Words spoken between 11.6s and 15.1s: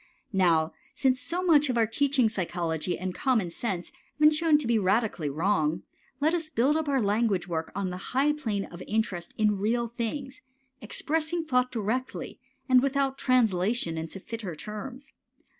directly without translation into fitter terms.